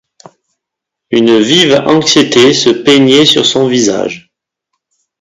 Une 1.11 1.37
vive 1.37 1.75
anxiété 1.85 2.55
se 2.55 2.71
peignait 2.71 3.27
sur 3.27 3.45
son 3.45 3.67
visage. 3.67 4.31